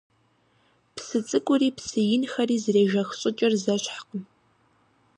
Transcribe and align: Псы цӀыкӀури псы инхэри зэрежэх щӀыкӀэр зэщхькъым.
Псы 0.95 1.19
цӀыкӀури 1.27 1.69
псы 1.77 2.01
инхэри 2.15 2.57
зэрежэх 2.63 3.09
щӀыкӀэр 3.19 3.53
зэщхькъым. 3.63 4.23